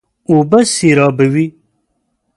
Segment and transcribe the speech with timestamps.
[0.29, 1.45] اوبه سېرابوي.